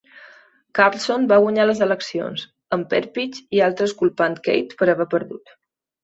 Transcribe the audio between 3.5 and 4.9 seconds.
i altres culpant Keith per